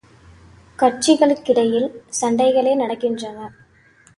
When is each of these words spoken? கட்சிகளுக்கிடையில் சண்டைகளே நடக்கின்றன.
கட்சிகளுக்கிடையில் 0.79 1.87
சண்டைகளே 2.21 2.73
நடக்கின்றன. 2.75 3.37